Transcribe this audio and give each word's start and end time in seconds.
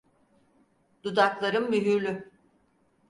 Dudaklarım 1.03 1.69
mühürlü. 1.69 2.31